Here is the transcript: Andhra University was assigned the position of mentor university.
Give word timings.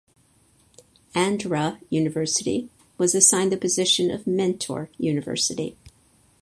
Andhra 1.13 1.79
University 1.91 2.67
was 2.97 3.13
assigned 3.13 3.51
the 3.51 3.55
position 3.57 4.09
of 4.09 4.25
mentor 4.25 4.89
university. 4.97 5.77